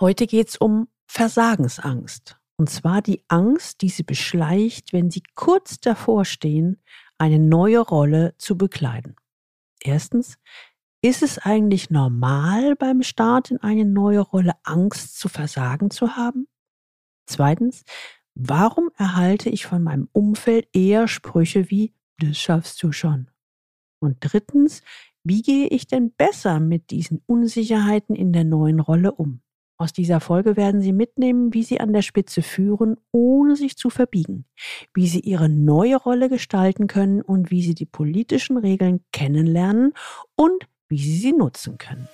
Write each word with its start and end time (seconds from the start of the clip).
Heute 0.00 0.28
geht 0.28 0.48
es 0.48 0.56
um 0.56 0.86
Versagensangst. 1.06 2.38
Und 2.56 2.70
zwar 2.70 3.02
die 3.02 3.24
Angst, 3.26 3.82
die 3.82 3.88
sie 3.88 4.04
beschleicht, 4.04 4.92
wenn 4.92 5.10
sie 5.10 5.22
kurz 5.34 5.80
davor 5.80 6.24
stehen, 6.24 6.80
eine 7.18 7.40
neue 7.40 7.80
Rolle 7.80 8.34
zu 8.38 8.56
bekleiden. 8.56 9.16
Erstens, 9.80 10.38
ist 11.02 11.22
es 11.22 11.38
eigentlich 11.38 11.90
normal 11.90 12.76
beim 12.76 13.02
Start 13.02 13.50
in 13.50 13.58
eine 13.58 13.84
neue 13.84 14.20
Rolle 14.20 14.52
Angst 14.62 15.18
zu 15.18 15.28
versagen 15.28 15.90
zu 15.90 16.16
haben? 16.16 16.46
Zweitens, 17.26 17.84
warum 18.34 18.90
erhalte 18.96 19.50
ich 19.50 19.66
von 19.66 19.82
meinem 19.82 20.08
Umfeld 20.12 20.68
eher 20.72 21.08
Sprüche 21.08 21.70
wie 21.70 21.92
das 22.18 22.38
schaffst 22.38 22.82
du 22.82 22.92
schon? 22.92 23.30
Und 24.00 24.18
drittens, 24.20 24.82
wie 25.24 25.42
gehe 25.42 25.68
ich 25.68 25.86
denn 25.86 26.12
besser 26.12 26.60
mit 26.60 26.90
diesen 26.90 27.22
Unsicherheiten 27.26 28.14
in 28.14 28.32
der 28.32 28.44
neuen 28.44 28.80
Rolle 28.80 29.12
um? 29.12 29.40
Aus 29.80 29.92
dieser 29.92 30.18
Folge 30.18 30.56
werden 30.56 30.80
Sie 30.80 30.92
mitnehmen, 30.92 31.54
wie 31.54 31.62
Sie 31.62 31.78
an 31.78 31.92
der 31.92 32.02
Spitze 32.02 32.42
führen, 32.42 32.96
ohne 33.12 33.54
sich 33.54 33.76
zu 33.76 33.90
verbiegen, 33.90 34.44
wie 34.92 35.06
Sie 35.06 35.20
Ihre 35.20 35.48
neue 35.48 35.94
Rolle 35.94 36.28
gestalten 36.28 36.88
können 36.88 37.22
und 37.22 37.52
wie 37.52 37.62
Sie 37.62 37.76
die 37.76 37.86
politischen 37.86 38.56
Regeln 38.56 39.04
kennenlernen 39.12 39.92
und 40.34 40.66
wie 40.88 40.98
Sie 40.98 41.18
sie 41.18 41.32
nutzen 41.32 41.78
können. 41.78 42.08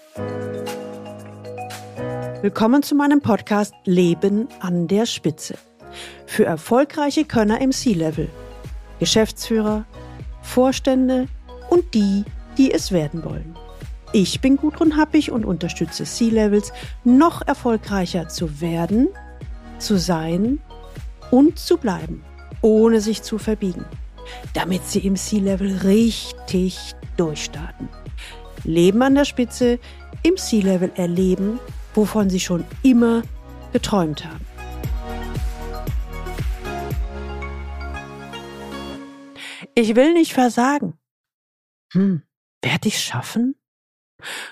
Willkommen 2.43 2.83
zu 2.83 2.95
meinem 2.95 3.23
Podcast 3.23 3.73
Leben 3.87 4.47
an 4.61 4.87
der 4.87 5.07
Spitze. 5.07 5.57
Für 6.27 6.45
erfolgreiche 6.45 7.25
Könner 7.25 7.63
im 7.63 7.73
C-Level, 7.73 8.29
Geschäftsführer, 8.99 9.87
Vorstände 10.43 11.29
und 11.71 11.95
die, 11.95 12.27
die 12.59 12.73
es 12.73 12.93
werden 12.93 13.25
wollen. 13.25 13.57
Ich 14.17 14.41
bin 14.41 14.57
Gudrun 14.57 14.97
Happig 14.97 15.33
und 15.33 15.45
unterstütze 15.45 16.05
C-Levels, 16.05 16.73
noch 17.03 17.45
erfolgreicher 17.49 18.29
zu 18.29 18.61
werden, 18.61 19.09
zu 19.81 19.99
sein 19.99 20.61
und 21.33 21.59
zu 21.59 21.79
bleiben, 21.79 22.23
ohne 22.63 23.01
sich 23.01 23.25
zu 23.25 23.39
verbiegen, 23.39 23.85
damit 24.53 24.87
sie 24.87 25.01
im 25.01 25.17
C-Level 25.17 25.79
richtig 25.79 26.95
durchstarten. 27.17 27.89
Leben 28.63 29.03
an 29.03 29.17
der 29.17 29.25
Spitze, 29.25 29.81
im 30.23 30.37
C-Level 30.37 30.93
erleben, 30.95 31.59
wovon 31.93 32.31
sie 32.31 32.39
schon 32.39 32.65
immer 32.85 33.23
geträumt 33.73 34.25
haben. 34.25 34.47
Ich 39.75 39.97
will 39.97 40.13
nicht 40.13 40.35
versagen. 40.35 40.97
Hm, 41.93 42.23
werde 42.63 42.87
ich 42.87 43.01
schaffen? 43.01 43.57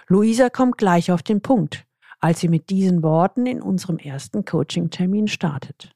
Luisa 0.09 0.51
kommt 0.51 0.79
gleich 0.79 1.11
auf 1.11 1.23
den 1.23 1.41
Punkt, 1.41 1.85
als 2.21 2.41
sie 2.41 2.49
mit 2.49 2.71
diesen 2.71 3.03
Worten 3.03 3.47
in 3.47 3.63
unserem 3.63 3.99
ersten 3.99 4.45
Coaching-Termin 4.45 5.29
startet. 5.29 5.95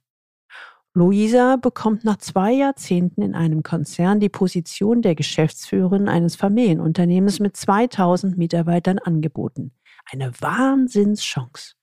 Luisa 0.95 1.57
bekommt 1.57 2.05
nach 2.05 2.17
zwei 2.17 2.53
Jahrzehnten 2.53 3.21
in 3.21 3.35
einem 3.35 3.63
Konzern 3.63 4.19
die 4.19 4.31
Position 4.31 5.03
der 5.03 5.15
Geschäftsführerin 5.15 6.09
eines 6.09 6.37
Familienunternehmens 6.37 7.39
mit 7.39 7.55
2000 7.55 8.39
Mitarbeitern 8.39 8.99
angeboten. 8.99 9.73
Eine 10.11 10.33
Wahnsinnschance. 10.41 11.75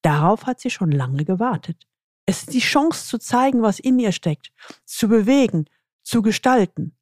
Darauf 0.00 0.46
hat 0.46 0.60
sie 0.60 0.70
schon 0.70 0.90
lange 0.90 1.24
gewartet. 1.26 1.86
Es 2.24 2.44
ist 2.44 2.54
die 2.54 2.60
Chance 2.60 3.06
zu 3.06 3.18
zeigen, 3.18 3.60
was 3.60 3.78
in 3.78 3.98
ihr 3.98 4.12
steckt, 4.12 4.52
zu 4.86 5.06
bewegen, 5.06 5.66
zu 6.02 6.22
gestalten. 6.22 6.96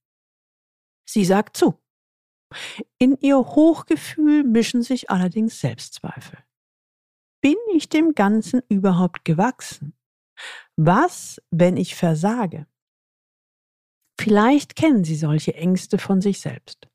Sie 1.04 1.24
sagt 1.24 1.56
zu. 1.56 1.78
In 2.98 3.16
ihr 3.20 3.38
Hochgefühl 3.38 4.44
mischen 4.44 4.82
sich 4.82 5.10
allerdings 5.10 5.60
Selbstzweifel. 5.60 6.38
Bin 7.40 7.56
ich 7.74 7.88
dem 7.88 8.14
Ganzen 8.14 8.62
überhaupt 8.68 9.24
gewachsen? 9.24 9.94
Was, 10.76 11.40
wenn 11.50 11.76
ich 11.76 11.94
versage? 11.94 12.66
Vielleicht 14.20 14.76
kennen 14.76 15.04
Sie 15.04 15.16
solche 15.16 15.54
Ängste 15.54 15.98
von 15.98 16.20
sich 16.20 16.40
selbst. 16.40 16.89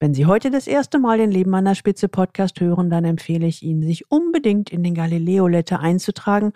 Wenn 0.00 0.14
Sie 0.14 0.26
heute 0.26 0.52
das 0.52 0.68
erste 0.68 1.00
Mal 1.00 1.18
den 1.18 1.32
Leben 1.32 1.52
an 1.56 1.64
der 1.64 1.74
Spitze 1.74 2.08
Podcast 2.08 2.60
hören, 2.60 2.88
dann 2.88 3.04
empfehle 3.04 3.48
ich 3.48 3.64
Ihnen, 3.64 3.82
sich 3.82 4.08
unbedingt 4.12 4.70
in 4.70 4.84
den 4.84 4.94
Galileo 4.94 5.48
Letter 5.48 5.80
einzutragen 5.80 6.52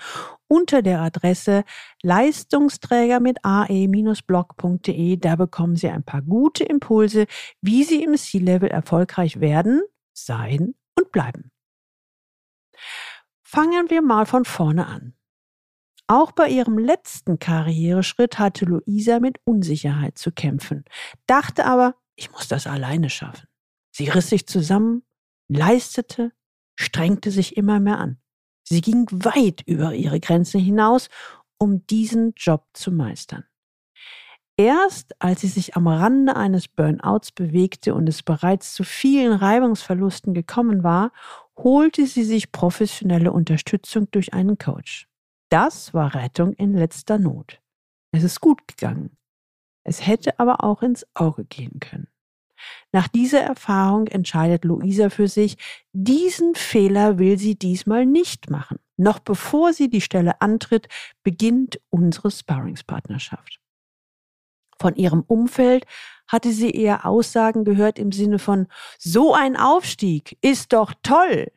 unter 0.47 0.81
der 0.81 1.01
Adresse 1.01 1.65
Leistungsträger 2.03 3.19
mit 3.19 3.39
ae-blog.de. 3.45 5.17
Da 5.17 5.35
bekommen 5.35 5.75
Sie 5.75 5.89
ein 5.89 6.05
paar 6.05 6.23
gute 6.23 6.63
Impulse, 6.63 7.27
wie 7.61 7.83
Sie 7.83 8.05
im 8.05 8.17
C-Level 8.17 8.69
erfolgreich 8.69 9.41
werden, 9.41 9.83
sein 10.13 10.77
und 10.97 11.11
bleiben. 11.11 11.51
Fangen 13.43 13.91
wir 13.91 14.03
mal 14.03 14.25
von 14.25 14.45
vorne 14.45 14.87
an. 14.87 15.15
Auch 16.07 16.31
bei 16.33 16.49
ihrem 16.49 16.79
letzten 16.79 17.39
Karriereschritt 17.39 18.39
hatte 18.39 18.67
Luisa 18.67 19.19
mit 19.19 19.41
Unsicherheit 19.45 20.19
zu 20.19 20.31
kämpfen, 20.31 20.85
dachte 21.27 21.65
aber, 21.65 21.95
ich 22.17 22.31
muss 22.33 22.49
das 22.49 22.67
alleine 22.67 23.11
schaffen. 23.11 23.49
Sie 23.91 24.09
riss 24.09 24.31
sich 24.31 24.47
zusammen, 24.47 25.03
leistete, 25.49 26.33
strengte 26.77 27.31
sich 27.31 27.57
immer 27.57 27.81
mehr 27.81 27.99
an. 27.99 28.19
Sie 28.65 28.81
ging 28.81 29.07
weit 29.11 29.63
über 29.67 29.95
ihre 29.95 30.21
Grenzen 30.21 30.61
hinaus, 30.61 31.09
um 31.59 31.87
diesen 31.87 32.33
Job 32.37 32.67
zu 32.73 32.91
meistern. 32.91 33.45
Erst 34.57 35.21
als 35.21 35.41
sie 35.41 35.49
sich 35.49 35.77
am 35.77 35.89
Rande 35.89 36.37
eines 36.37 36.69
Burnouts 36.69 37.33
bewegte 37.33 37.95
und 37.95 38.09
es 38.09 38.23
bereits 38.23 38.75
zu 38.75 38.85
vielen 38.85 39.33
Reibungsverlusten 39.33 40.35
gekommen 40.35 40.83
war, 40.83 41.13
holte 41.57 42.07
sie 42.07 42.25
sich 42.25 42.53
professionelle 42.53 43.33
Unterstützung 43.33 44.11
durch 44.11 44.35
einen 44.35 44.59
Coach. 44.59 45.09
Das 45.49 45.95
war 45.95 46.15
Rettung 46.15 46.53
in 46.55 46.75
letzter 46.75 47.19
Not. 47.19 47.61
Es 48.13 48.23
ist 48.23 48.41
gut 48.41 48.69
gegangen. 48.69 49.17
Es 49.85 50.07
hätte 50.07 50.39
aber 50.39 50.65
auch 50.65 50.83
ins 50.83 51.07
Auge 51.15 51.45
gehen 51.45 51.81
können. 51.81 52.09
Nach 52.93 53.09
dieser 53.09 53.41
Erfahrung 53.41 54.07
entscheidet 54.07 54.65
Luisa 54.65 55.11
für 55.11 55.29
sich, 55.29 55.57
diesen 55.93 56.55
Fehler 56.55 57.19
will 57.19 57.39
sie 57.39 57.57
diesmal 57.57 58.07
nicht 58.07 58.51
machen. 58.51 58.79
Noch 58.97 59.19
bevor 59.19 59.73
sie 59.73 59.91
die 59.91 60.01
Stelle 60.01 60.41
antritt, 60.41 60.89
beginnt 61.23 61.81
unsere 61.91 62.31
Sparringspartnerschaft. 62.31 63.61
Von 64.79 64.97
ihrem 64.97 65.23
Umfeld 65.23 65.87
hatte 66.29 66.53
sie 66.53 66.71
eher 66.71 67.07
Aussagen 67.07 67.65
gehört 67.65 67.99
im 67.99 68.13
Sinne 68.13 68.39
von, 68.39 68.69
so 68.99 69.35
ein 69.35 69.57
Aufstieg 69.57 70.39
ist 70.41 70.73
doch 70.73 70.93
toll. 71.03 71.51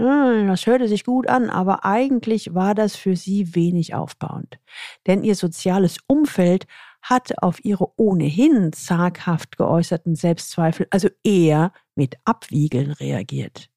Hm, 0.00 0.48
das 0.48 0.66
hörte 0.66 0.88
sich 0.88 1.04
gut 1.04 1.28
an, 1.28 1.50
aber 1.50 1.84
eigentlich 1.84 2.54
war 2.54 2.74
das 2.74 2.96
für 2.96 3.16
sie 3.16 3.54
wenig 3.54 3.94
aufbauend. 3.94 4.58
Denn 5.06 5.22
ihr 5.22 5.34
soziales 5.34 5.98
Umfeld 6.06 6.66
hatte 7.02 7.42
auf 7.42 7.64
ihre 7.64 7.98
ohnehin 7.98 8.72
zaghaft 8.72 9.56
geäußerten 9.56 10.14
Selbstzweifel 10.14 10.86
also 10.90 11.08
eher 11.24 11.72
mit 11.94 12.16
Abwiegeln 12.24 12.92
reagiert. 12.92 13.68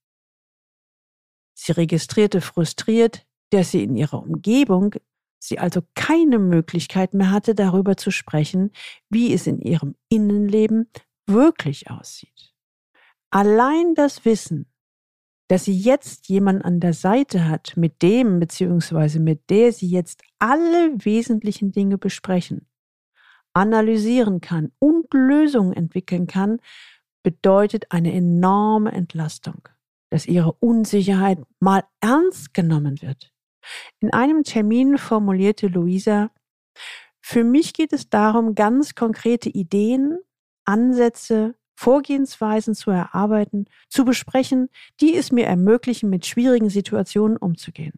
Sie 1.53 1.72
registrierte 1.72 2.42
frustriert, 2.42 3.26
dass 3.50 3.72
sie 3.72 3.84
in 3.84 3.96
ihrer 3.96 4.22
Umgebung 4.22 4.96
sie 5.40 5.59
also 5.59 5.82
keine 5.94 6.40
Möglichkeit 6.40 7.14
mehr 7.14 7.32
hatte, 7.32 7.56
darüber 7.56 7.97
zu 7.97 8.12
sprechen, 8.12 8.72
wie 9.09 9.34
es 9.34 9.47
in 9.47 9.62
ihrem 9.62 9.96
Innenleben 10.09 10.90
wirklich 11.28 11.90
aussieht. 11.90 12.53
Allein 13.30 13.94
das 13.96 14.26
Wissen, 14.26 14.72
dass 15.47 15.66
sie 15.66 15.78
jetzt 15.78 16.28
jemanden 16.28 16.63
an 16.63 16.79
der 16.79 16.94
Seite 16.94 17.47
hat, 17.47 17.73
mit 17.78 18.01
dem 18.01 18.39
bzw. 18.39 19.19
mit 19.19 19.50
der 19.50 19.72
sie 19.72 19.88
jetzt 19.88 20.23
alle 20.39 20.94
wesentlichen 20.97 21.72
Dinge 21.72 21.97
besprechen, 21.97 22.67
analysieren 23.53 24.41
kann 24.41 24.72
und 24.79 25.13
Lösungen 25.13 25.73
entwickeln 25.73 26.28
kann, 26.28 26.59
bedeutet 27.23 27.91
eine 27.91 28.13
enorme 28.13 28.91
Entlastung, 28.91 29.67
dass 30.09 30.25
ihre 30.25 30.53
Unsicherheit 30.53 31.39
mal 31.59 31.84
ernst 32.00 32.53
genommen 32.53 33.02
wird. 33.02 33.31
In 33.99 34.14
einem 34.14 34.43
Termin 34.43 34.97
formulierte 34.97 35.67
Luisa, 35.67 36.31
für 37.22 37.43
mich 37.43 37.73
geht 37.73 37.93
es 37.93 38.09
darum, 38.09 38.53
ganz 38.53 38.93
konkrete 38.93 39.49
Ideen, 39.49 40.20
Ansätze, 40.66 41.55
Vorgehensweisen 41.75 42.73
zu 42.73 42.91
erarbeiten, 42.91 43.66
zu 43.89 44.05
besprechen, 44.05 44.69
die 45.01 45.16
es 45.16 45.31
mir 45.31 45.45
ermöglichen, 45.45 46.09
mit 46.09 46.25
schwierigen 46.25 46.69
Situationen 46.69 47.37
umzugehen. 47.37 47.93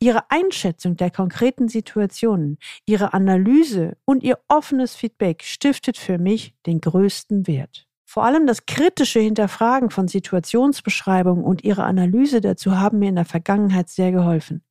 Ihre 0.00 0.30
Einschätzung 0.30 0.96
der 0.96 1.10
konkreten 1.10 1.68
Situationen, 1.68 2.58
ihre 2.86 3.12
Analyse 3.12 3.96
und 4.04 4.22
ihr 4.22 4.38
offenes 4.48 4.96
Feedback 4.96 5.42
stiftet 5.42 5.98
für 5.98 6.18
mich 6.18 6.54
den 6.66 6.80
größten 6.80 7.46
Wert. 7.46 7.86
Vor 8.06 8.24
allem 8.24 8.46
das 8.46 8.64
kritische 8.64 9.20
Hinterfragen 9.20 9.90
von 9.90 10.08
Situationsbeschreibungen 10.08 11.44
und 11.44 11.62
ihre 11.62 11.84
Analyse 11.84 12.40
dazu 12.40 12.78
haben 12.78 13.00
mir 13.00 13.10
in 13.10 13.16
der 13.16 13.26
Vergangenheit 13.26 13.90
sehr 13.90 14.12
geholfen. 14.12 14.62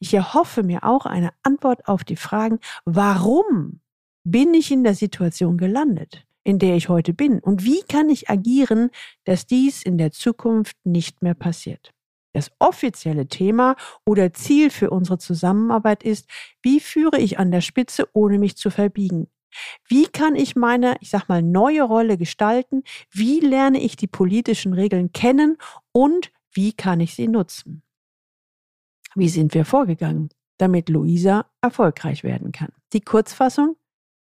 Ich 0.00 0.12
erhoffe 0.12 0.64
mir 0.64 0.82
auch 0.82 1.06
eine 1.06 1.30
Antwort 1.44 1.86
auf 1.86 2.02
die 2.02 2.16
Fragen, 2.16 2.58
warum 2.84 3.80
bin 4.24 4.54
ich 4.54 4.72
in 4.72 4.82
der 4.82 4.94
Situation 4.94 5.56
gelandet? 5.56 6.26
In 6.44 6.58
der 6.58 6.76
ich 6.76 6.88
heute 6.88 7.12
bin? 7.12 7.40
Und 7.40 7.64
wie 7.64 7.82
kann 7.82 8.08
ich 8.08 8.30
agieren, 8.30 8.90
dass 9.24 9.46
dies 9.46 9.82
in 9.82 9.98
der 9.98 10.12
Zukunft 10.12 10.76
nicht 10.84 11.22
mehr 11.22 11.34
passiert? 11.34 11.92
Das 12.32 12.50
offizielle 12.58 13.28
Thema 13.28 13.76
oder 14.04 14.32
Ziel 14.32 14.70
für 14.70 14.90
unsere 14.90 15.18
Zusammenarbeit 15.18 16.02
ist, 16.02 16.28
wie 16.62 16.80
führe 16.80 17.18
ich 17.18 17.38
an 17.38 17.50
der 17.50 17.60
Spitze, 17.60 18.08
ohne 18.12 18.38
mich 18.38 18.56
zu 18.56 18.70
verbiegen? 18.70 19.28
Wie 19.88 20.06
kann 20.06 20.34
ich 20.34 20.56
meine, 20.56 20.96
ich 21.00 21.10
sag 21.10 21.28
mal, 21.28 21.42
neue 21.42 21.82
Rolle 21.82 22.18
gestalten? 22.18 22.82
Wie 23.10 23.38
lerne 23.38 23.80
ich 23.80 23.96
die 23.96 24.08
politischen 24.08 24.72
Regeln 24.72 25.12
kennen 25.12 25.56
und 25.92 26.32
wie 26.52 26.72
kann 26.72 27.00
ich 27.00 27.14
sie 27.14 27.28
nutzen? 27.28 27.82
Wie 29.14 29.28
sind 29.28 29.54
wir 29.54 29.64
vorgegangen, 29.64 30.30
damit 30.58 30.88
Luisa 30.88 31.46
erfolgreich 31.60 32.24
werden 32.24 32.50
kann? 32.50 32.72
Die 32.92 33.00
Kurzfassung? 33.00 33.76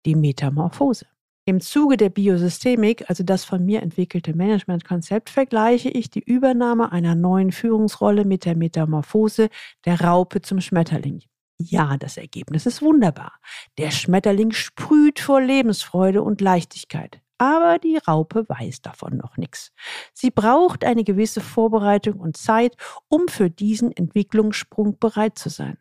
Die 0.06 0.16
Metamorphose. 0.16 1.06
Im 1.46 1.60
Zuge 1.60 1.98
der 1.98 2.10
Biosystemik, 2.10 3.10
also 3.10 3.24
das 3.24 3.44
von 3.44 3.66
mir 3.66 3.82
entwickelte 3.82 4.34
Managementkonzept, 4.34 5.30
vergleiche 5.30 5.90
ich 5.90 6.10
die 6.10 6.24
Übernahme 6.24 6.94
einer 6.94 7.16
neuen 7.16 7.52
Führungsrolle 7.52 8.24
mit 8.24 8.46
der 8.46 8.56
Metamorphose 8.56 9.50
der 9.84 10.00
Raupe 10.00 10.42
zum 10.42 10.62
Schmetterling. 10.62 11.22
Ja, 11.60 11.98
das 11.98 12.16
Ergebnis 12.16 12.66
ist 12.66 12.82
wunderbar. 12.82 13.34
Der 13.78 13.92
Schmetterling 13.92 14.52
sprüht 14.52 15.20
vor 15.20 15.42
Lebensfreude 15.42 16.22
und 16.22 16.40
Leichtigkeit. 16.40 17.22
Aber 17.38 17.78
die 17.78 17.98
Raupe 17.98 18.48
weiß 18.48 18.82
davon 18.82 19.18
noch 19.18 19.36
nichts. 19.36 19.74
Sie 20.14 20.32
braucht 20.32 20.86
eine 20.86 21.04
gewisse 21.04 21.42
Vorbereitung 21.42 22.22
und 22.22 22.38
Zeit, 22.38 22.78
um 23.10 23.28
für 23.28 23.50
diesen 23.50 23.92
Entwicklungssprung 23.92 24.98
bereit 24.98 25.38
zu 25.38 25.50
sein. 25.50 25.78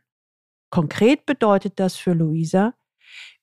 Konkret 0.70 1.24
bedeutet 1.24 1.78
das 1.78 1.94
für 1.94 2.14
Luisa, 2.14 2.74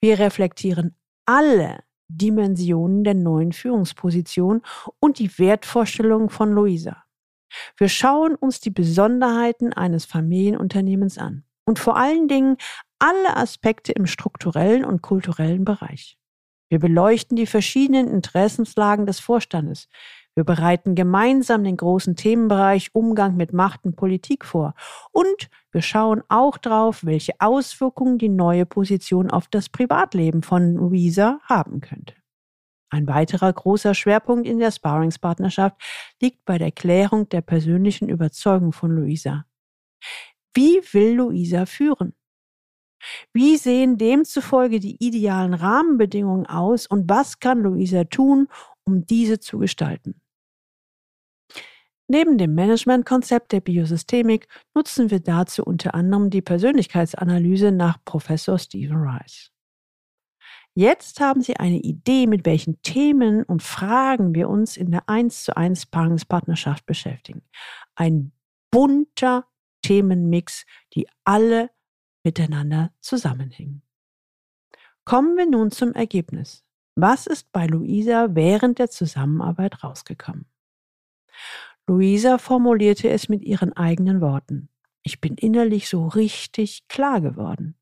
wir 0.01 0.19
reflektieren 0.19 0.97
alle 1.25 1.83
Dimensionen 2.09 3.03
der 3.03 3.13
neuen 3.13 3.53
Führungsposition 3.53 4.61
und 4.99 5.19
die 5.19 5.37
Wertvorstellungen 5.39 6.29
von 6.29 6.51
Luisa. 6.51 7.03
Wir 7.77 7.89
schauen 7.89 8.35
uns 8.35 8.59
die 8.59 8.69
Besonderheiten 8.69 9.73
eines 9.73 10.05
Familienunternehmens 10.05 11.17
an 11.17 11.45
und 11.65 11.79
vor 11.79 11.97
allen 11.97 12.27
Dingen 12.27 12.57
alle 12.99 13.37
Aspekte 13.37 13.91
im 13.93 14.05
strukturellen 14.05 14.83
und 14.83 15.01
kulturellen 15.01 15.65
Bereich. 15.65 16.17
Wir 16.69 16.79
beleuchten 16.79 17.35
die 17.35 17.47
verschiedenen 17.47 18.07
Interessenslagen 18.07 19.07
des 19.07 19.19
Vorstandes. 19.19 19.87
Wir 20.39 20.45
bereiten 20.45 20.95
gemeinsam 20.95 21.65
den 21.65 21.75
großen 21.75 22.15
Themenbereich 22.15 22.95
Umgang 22.95 23.35
mit 23.35 23.51
Macht 23.51 23.83
und 23.83 23.97
Politik 23.97 24.45
vor. 24.45 24.73
Und 25.11 25.49
wir 25.73 25.81
schauen 25.81 26.23
auch 26.29 26.57
darauf, 26.57 27.03
welche 27.03 27.33
Auswirkungen 27.39 28.17
die 28.17 28.29
neue 28.29 28.65
Position 28.65 29.29
auf 29.29 29.49
das 29.49 29.67
Privatleben 29.67 30.41
von 30.41 30.75
Luisa 30.75 31.41
haben 31.43 31.81
könnte. 31.81 32.13
Ein 32.89 33.05
weiterer 33.09 33.51
großer 33.51 33.93
Schwerpunkt 33.93 34.47
in 34.47 34.59
der 34.59 34.71
Sparringspartnerschaft 34.71 35.75
liegt 36.21 36.45
bei 36.45 36.57
der 36.57 36.71
Klärung 36.71 37.27
der 37.27 37.41
persönlichen 37.41 38.07
Überzeugung 38.07 38.71
von 38.71 38.91
Luisa. 38.91 39.43
Wie 40.53 40.79
will 40.93 41.15
Luisa 41.15 41.65
führen? 41.65 42.13
Wie 43.33 43.57
sehen 43.57 43.97
demzufolge 43.97 44.79
die 44.79 45.05
idealen 45.05 45.53
Rahmenbedingungen 45.53 46.45
aus 46.45 46.87
und 46.87 47.09
was 47.09 47.41
kann 47.41 47.59
Luisa 47.61 48.05
tun, 48.05 48.47
um 48.85 49.05
diese 49.05 49.41
zu 49.41 49.59
gestalten? 49.59 50.21
Neben 52.11 52.39
dem 52.39 52.55
Managementkonzept 52.55 53.51
der 53.51 53.61
Biosystemik 53.61 54.47
nutzen 54.73 55.11
wir 55.11 55.19
dazu 55.19 55.63
unter 55.63 55.93
anderem 55.93 56.31
die 56.31 56.41
Persönlichkeitsanalyse 56.41 57.71
nach 57.71 58.03
Professor 58.03 58.57
Stephen 58.57 58.97
Rice. 58.97 59.51
Jetzt 60.73 61.19
haben 61.19 61.41
Sie 61.41 61.57
eine 61.57 61.77
Idee, 61.77 62.25
mit 62.25 62.47
welchen 62.47 62.81
Themen 62.81 63.43
und 63.43 63.61
Fragen 63.61 64.33
wir 64.33 64.49
uns 64.49 64.75
in 64.75 64.89
der 64.89 65.07
1 65.07 65.43
zu 65.43 65.55
1 65.55 65.85
Paarungspartnerschaft 65.85 66.87
beschäftigen. 66.87 67.43
Ein 67.93 68.31
bunter 68.71 69.45
Themenmix, 69.83 70.65
die 70.95 71.07
alle 71.25 71.69
miteinander 72.23 72.91
zusammenhängen. 73.01 73.83
Kommen 75.05 75.37
wir 75.37 75.47
nun 75.47 75.69
zum 75.69 75.93
Ergebnis. 75.93 76.65
Was 76.95 77.27
ist 77.27 77.51
bei 77.51 77.67
Luisa 77.67 78.29
während 78.31 78.79
der 78.79 78.89
Zusammenarbeit 78.89 79.83
rausgekommen? 79.83 80.47
Luisa 81.89 82.37
formulierte 82.37 83.09
es 83.09 83.29
mit 83.29 83.41
ihren 83.41 83.73
eigenen 83.73 84.21
Worten. 84.21 84.69
Ich 85.01 85.19
bin 85.19 85.33
innerlich 85.33 85.89
so 85.89 86.05
richtig 86.05 86.87
klar 86.87 87.19
geworden. 87.19 87.73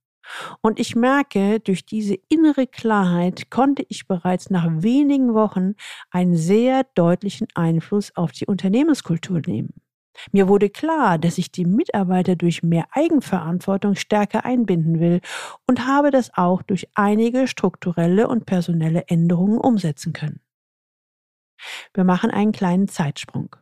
Und 0.62 0.80
ich 0.80 0.96
merke, 0.96 1.60
durch 1.60 1.86
diese 1.86 2.16
innere 2.30 2.68
Klarheit 2.68 3.50
konnte 3.50 3.86
ich 3.90 4.08
bereits 4.08 4.50
nach 4.50 4.66
wenigen 4.82 5.34
Wochen 5.34 5.74
einen 6.10 6.38
sehr 6.38 6.86
deutlichen 6.96 7.48
Einfluss 7.54 8.16
auf 8.16 8.32
die 8.32 8.46
Unternehmenskultur 8.46 9.42
nehmen. 9.46 9.74
Mir 10.32 10.48
wurde 10.48 10.70
klar, 10.70 11.18
dass 11.18 11.38
ich 11.38 11.52
die 11.52 11.66
Mitarbeiter 11.66 12.38
durch 12.38 12.64
mehr 12.64 12.88
Eigenverantwortung 12.92 13.96
stärker 13.96 14.46
einbinden 14.46 15.02
will 15.02 15.20
und 15.68 15.86
habe 15.86 16.12
das 16.12 16.32
auch 16.34 16.62
durch 16.62 16.88
einige 16.96 17.46
strukturelle 17.46 18.30
und 18.30 18.46
personelle 18.46 19.04
Änderungen 19.10 19.58
umsetzen 19.58 20.14
können. 20.14 20.40
Wir 21.94 22.06
machen 22.06 22.32
einen 22.32 22.54
kleinen 22.54 22.88
Zeitsprung. 22.88 23.58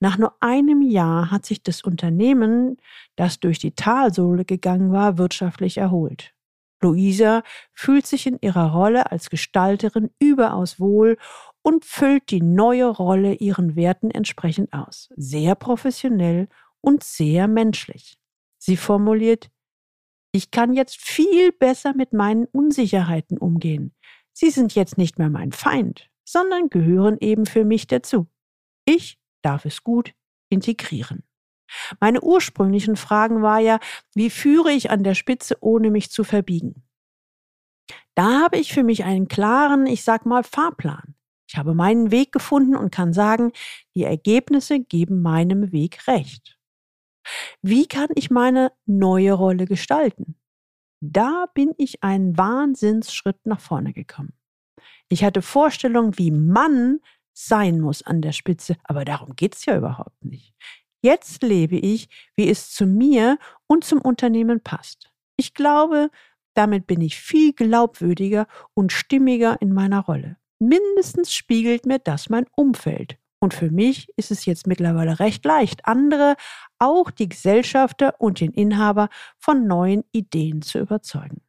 Nach 0.00 0.18
nur 0.18 0.34
einem 0.40 0.82
Jahr 0.82 1.30
hat 1.30 1.46
sich 1.46 1.62
das 1.62 1.82
Unternehmen, 1.82 2.76
das 3.16 3.40
durch 3.40 3.58
die 3.58 3.72
Talsohle 3.72 4.44
gegangen 4.44 4.92
war, 4.92 5.18
wirtschaftlich 5.18 5.78
erholt. 5.78 6.34
Luisa 6.82 7.42
fühlt 7.74 8.06
sich 8.06 8.26
in 8.26 8.38
ihrer 8.40 8.72
Rolle 8.72 9.10
als 9.10 9.30
Gestalterin 9.30 10.10
überaus 10.18 10.80
wohl 10.80 11.18
und 11.62 11.84
füllt 11.84 12.30
die 12.30 12.42
neue 12.42 12.86
Rolle 12.86 13.34
ihren 13.34 13.76
Werten 13.76 14.10
entsprechend 14.10 14.72
aus. 14.72 15.10
Sehr 15.16 15.54
professionell 15.54 16.48
und 16.80 17.04
sehr 17.04 17.48
menschlich. 17.48 18.18
Sie 18.58 18.76
formuliert, 18.76 19.50
ich 20.32 20.50
kann 20.50 20.72
jetzt 20.72 21.00
viel 21.00 21.52
besser 21.52 21.94
mit 21.94 22.12
meinen 22.12 22.46
Unsicherheiten 22.46 23.36
umgehen. 23.36 23.94
Sie 24.32 24.50
sind 24.50 24.74
jetzt 24.74 24.96
nicht 24.96 25.18
mehr 25.18 25.28
mein 25.28 25.52
Feind, 25.52 26.08
sondern 26.24 26.70
gehören 26.70 27.18
eben 27.20 27.46
für 27.46 27.64
mich 27.64 27.86
dazu. 27.88 28.28
Ich 28.84 29.19
darf 29.42 29.64
es 29.64 29.82
gut 29.82 30.12
integrieren. 30.50 31.24
Meine 32.00 32.20
ursprünglichen 32.22 32.96
Fragen 32.96 33.42
war 33.42 33.60
ja, 33.60 33.78
wie 34.14 34.30
führe 34.30 34.72
ich 34.72 34.90
an 34.90 35.04
der 35.04 35.14
Spitze, 35.14 35.56
ohne 35.60 35.90
mich 35.90 36.10
zu 36.10 36.24
verbiegen? 36.24 36.82
Da 38.14 38.40
habe 38.42 38.58
ich 38.58 38.72
für 38.72 38.82
mich 38.82 39.04
einen 39.04 39.28
klaren, 39.28 39.86
ich 39.86 40.02
sag 40.02 40.26
mal, 40.26 40.42
Fahrplan. 40.42 41.14
Ich 41.48 41.56
habe 41.56 41.74
meinen 41.74 42.10
Weg 42.10 42.32
gefunden 42.32 42.76
und 42.76 42.92
kann 42.92 43.12
sagen, 43.12 43.52
die 43.94 44.04
Ergebnisse 44.04 44.80
geben 44.80 45.22
meinem 45.22 45.72
Weg 45.72 46.06
recht. 46.06 46.58
Wie 47.62 47.86
kann 47.86 48.08
ich 48.14 48.30
meine 48.30 48.72
neue 48.86 49.32
Rolle 49.32 49.66
gestalten? 49.66 50.36
Da 51.02 51.46
bin 51.54 51.72
ich 51.76 52.02
einen 52.02 52.36
Wahnsinnsschritt 52.36 53.46
nach 53.46 53.60
vorne 53.60 53.92
gekommen. 53.92 54.34
Ich 55.08 55.24
hatte 55.24 55.42
Vorstellungen, 55.42 56.18
wie 56.18 56.30
Mann 56.30 57.00
sein 57.46 57.80
muss 57.80 58.02
an 58.02 58.22
der 58.22 58.32
Spitze. 58.32 58.76
Aber 58.84 59.04
darum 59.04 59.34
geht 59.36 59.54
es 59.54 59.64
ja 59.66 59.76
überhaupt 59.76 60.24
nicht. 60.24 60.54
Jetzt 61.02 61.42
lebe 61.42 61.76
ich, 61.76 62.08
wie 62.36 62.48
es 62.48 62.70
zu 62.70 62.86
mir 62.86 63.38
und 63.66 63.84
zum 63.84 64.00
Unternehmen 64.00 64.60
passt. 64.60 65.10
Ich 65.36 65.54
glaube, 65.54 66.10
damit 66.54 66.86
bin 66.86 67.00
ich 67.00 67.18
viel 67.18 67.52
glaubwürdiger 67.52 68.46
und 68.74 68.92
stimmiger 68.92 69.60
in 69.60 69.72
meiner 69.72 70.00
Rolle. 70.00 70.36
Mindestens 70.58 71.32
spiegelt 71.32 71.86
mir 71.86 71.98
das 71.98 72.28
mein 72.28 72.46
Umfeld. 72.54 73.16
Und 73.42 73.54
für 73.54 73.70
mich 73.70 74.12
ist 74.16 74.30
es 74.30 74.44
jetzt 74.44 74.66
mittlerweile 74.66 75.18
recht 75.18 75.42
leicht, 75.46 75.86
andere, 75.86 76.36
auch 76.78 77.10
die 77.10 77.30
Gesellschafter 77.30 78.20
und 78.20 78.40
den 78.40 78.52
Inhaber 78.52 79.08
von 79.38 79.66
neuen 79.66 80.04
Ideen 80.12 80.60
zu 80.60 80.78
überzeugen. 80.78 81.40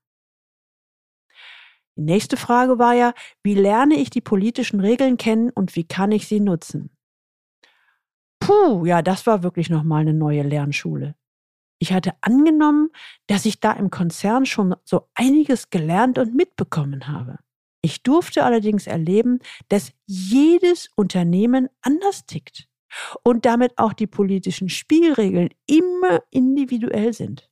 Die 1.98 2.04
nächste 2.04 2.38
Frage 2.38 2.80
war 2.80 2.94
ja, 2.94 3.14
wie 3.44 3.56
lerne 3.56 3.96
ich 3.96 4.10
die 4.10 4.22
politischen 4.22 4.80
Regeln 4.80 5.18
kennen 5.18 5.50
und 5.50 5.76
wie 5.76 5.84
kann 5.84 6.12
ich 6.12 6.28
sie 6.28 6.40
nutzen? 6.40 6.96
Puh, 8.40 8.86
ja, 8.86 9.02
das 9.02 9.28
war 9.28 9.44
wirklich 9.44 9.70
nochmal 9.70 10.02
eine 10.02 10.14
neue 10.14 10.44
Lernschule. 10.44 11.16
Ich 11.80 11.94
hatte 11.94 12.14
angenommen, 12.22 12.90
dass 13.28 13.46
ich 13.46 13.60
da 13.60 13.74
im 13.74 13.90
Konzern 13.90 14.46
schon 14.46 14.76
so 14.84 15.10
einiges 15.16 15.70
gelernt 15.70 16.18
und 16.18 16.36
mitbekommen 16.36 17.08
habe. 17.08 17.40
Ich 17.82 18.04
durfte 18.04 18.44
allerdings 18.44 18.86
erleben, 18.86 19.40
dass 19.70 19.92
jedes 20.06 20.90
Unternehmen 20.96 21.70
anders 21.82 22.26
tickt 22.26 22.68
und 23.24 23.46
damit 23.46 23.78
auch 23.78 23.94
die 23.94 24.08
politischen 24.08 24.70
Spielregeln 24.70 25.50
immer 25.66 26.22
individuell 26.30 27.14
sind. 27.14 27.50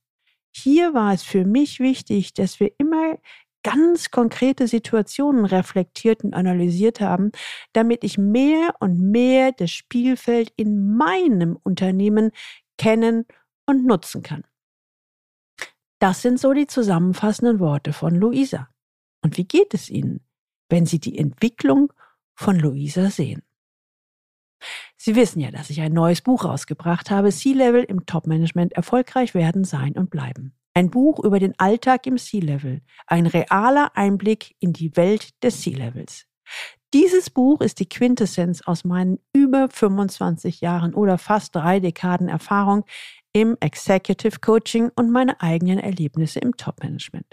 Hier 0.52 0.94
war 0.94 1.12
es 1.12 1.22
für 1.22 1.44
mich 1.44 1.80
wichtig, 1.80 2.34
dass 2.34 2.60
wir 2.60 2.72
immer 2.78 3.18
ganz 3.62 4.10
konkrete 4.10 4.66
Situationen 4.66 5.44
reflektiert 5.44 6.24
und 6.24 6.34
analysiert 6.34 7.00
haben, 7.00 7.32
damit 7.72 8.04
ich 8.04 8.18
mehr 8.18 8.74
und 8.80 8.98
mehr 8.98 9.52
das 9.52 9.70
Spielfeld 9.70 10.52
in 10.56 10.96
meinem 10.96 11.56
Unternehmen 11.62 12.30
kennen 12.78 13.26
und 13.66 13.84
nutzen 13.84 14.22
kann. 14.22 14.44
Das 15.98 16.22
sind 16.22 16.40
so 16.40 16.52
die 16.54 16.66
zusammenfassenden 16.66 17.60
Worte 17.60 17.92
von 17.92 18.14
Luisa. 18.14 18.68
Und 19.22 19.36
wie 19.36 19.44
geht 19.44 19.74
es 19.74 19.90
Ihnen, 19.90 20.24
wenn 20.70 20.86
Sie 20.86 20.98
die 20.98 21.18
Entwicklung 21.18 21.92
von 22.34 22.58
Luisa 22.58 23.10
sehen? 23.10 23.42
Sie 24.96 25.14
wissen 25.14 25.40
ja, 25.40 25.50
dass 25.50 25.70
ich 25.70 25.80
ein 25.80 25.92
neues 25.92 26.20
Buch 26.22 26.44
rausgebracht 26.44 27.10
habe, 27.10 27.30
C-Level 27.30 27.84
im 27.84 28.06
Top-Management 28.06 28.72
erfolgreich 28.72 29.34
werden, 29.34 29.64
sein 29.64 29.92
und 29.92 30.10
bleiben. 30.10 30.54
Ein 30.80 30.88
Buch 30.88 31.22
über 31.22 31.38
den 31.38 31.52
Alltag 31.58 32.06
im 32.06 32.16
C-Level, 32.16 32.80
ein 33.06 33.26
realer 33.26 33.90
Einblick 33.96 34.56
in 34.60 34.72
die 34.72 34.96
Welt 34.96 35.34
des 35.44 35.60
C-Levels. 35.60 36.24
Dieses 36.94 37.28
Buch 37.28 37.60
ist 37.60 37.80
die 37.80 37.88
Quintessenz 37.90 38.62
aus 38.62 38.84
meinen 38.84 39.18
über 39.34 39.68
25 39.68 40.62
Jahren 40.62 40.94
oder 40.94 41.18
fast 41.18 41.54
drei 41.54 41.80
Dekaden 41.80 42.30
Erfahrung 42.30 42.86
im 43.34 43.58
Executive 43.60 44.38
Coaching 44.40 44.90
und 44.96 45.10
meine 45.10 45.42
eigenen 45.42 45.78
Erlebnisse 45.78 46.38
im 46.38 46.56
Top-Management. 46.56 47.26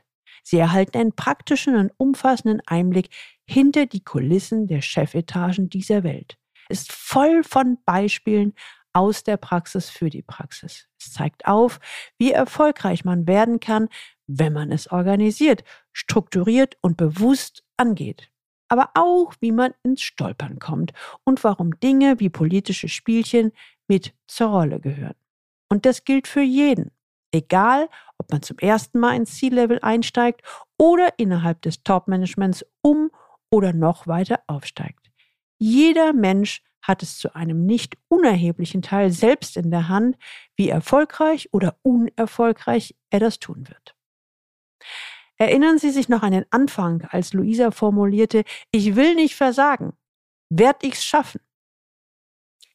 Sie 0.43 0.57
erhalten 0.57 0.97
einen 0.97 1.13
praktischen 1.13 1.77
und 1.77 1.93
umfassenden 1.95 2.61
Einblick 2.65 3.07
hinter 3.45 3.85
die 3.85 4.03
Kulissen 4.03 4.67
der 4.67 4.81
Chefetagen 4.81 5.69
dieser 5.69 6.03
Welt. 6.03 6.37
Ist 6.67 6.91
voll 6.91 7.45
von 7.45 7.77
Beispielen 7.85 8.55
aus 8.97 9.23
der 9.23 9.37
Praxis 9.37 9.91
für 9.91 10.09
die 10.09 10.23
Praxis. 10.23 10.87
Es 10.99 11.13
zeigt 11.13 11.45
auf, 11.45 11.79
wie 12.17 12.31
erfolgreich 12.31 13.05
man 13.05 13.27
werden 13.27 13.59
kann, 13.59 13.89
wenn 14.25 14.53
man 14.53 14.71
es 14.71 14.91
organisiert, 14.91 15.63
strukturiert 15.93 16.77
und 16.81 16.97
bewusst 16.97 17.63
angeht. 17.77 18.31
Aber 18.69 18.89
auch, 18.95 19.35
wie 19.39 19.51
man 19.51 19.75
ins 19.83 20.01
Stolpern 20.01 20.57
kommt 20.57 20.93
und 21.23 21.43
warum 21.43 21.79
Dinge 21.79 22.19
wie 22.19 22.29
politische 22.29 22.89
Spielchen 22.89 23.51
mit 23.87 24.15
zur 24.25 24.47
Rolle 24.47 24.79
gehören. 24.79 25.15
Und 25.69 25.85
das 25.85 26.03
gilt 26.03 26.27
für 26.27 26.41
jeden. 26.41 26.89
Egal, 27.31 27.89
ob 28.17 28.31
man 28.31 28.41
zum 28.41 28.57
ersten 28.57 28.99
Mal 28.99 29.15
ins 29.15 29.37
C-Level 29.37 29.77
einsteigt 29.83 30.41
oder 30.79 31.13
innerhalb 31.17 31.61
des 31.61 31.83
Top-Managements 31.83 32.65
um 32.81 33.11
oder 33.51 33.73
noch 33.73 34.07
weiter 34.07 34.39
aufsteigt. 34.47 35.11
Jeder 35.59 36.13
Mensch 36.13 36.63
hat 36.88 37.03
es 37.03 37.17
zu 37.17 37.36
einem 37.36 37.65
nicht 37.65 37.98
unerheblichen 38.08 38.82
Teil 38.82 39.12
selbst 39.12 39.58
in 39.58 39.70
der 39.70 39.89
Hand, 39.89 40.17
wie 40.56 40.70
erfolgreich 40.70 41.50
oder 41.51 41.77
unerfolgreich 41.84 42.96
er 43.10 43.20
das 43.20 43.39
tun 43.39 43.67
wird. 43.67 43.96
Erinnern 45.36 45.77
Sie 45.77 45.91
sich 45.91 46.10
noch 46.10 46.24
an 46.24 46.32
den 46.32 46.46
Anfang, 46.50 47.06
als 47.10 47.34
Luisa 47.34 47.72
formulierte, 47.72 48.44
ich 48.72 48.96
will 48.96 49.15
nicht 49.15 49.36
versagen, 49.36 49.94
werd 50.50 50.84
ich's 50.84 51.03
schaffen. 51.03 51.41